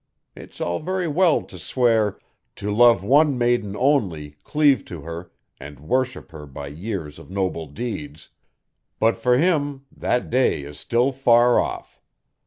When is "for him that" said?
9.15-10.31